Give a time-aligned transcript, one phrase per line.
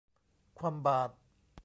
[0.57, 1.13] คว่ำบาตร